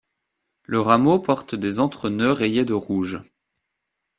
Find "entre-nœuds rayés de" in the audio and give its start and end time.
1.77-2.73